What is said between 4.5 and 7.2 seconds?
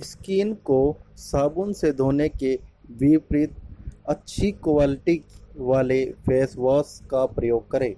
quality वाले face wash